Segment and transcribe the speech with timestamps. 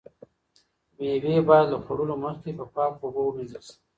[0.97, 3.75] مېوې باید له خوړلو مخکې په پاکو اوبو ومینځل شي.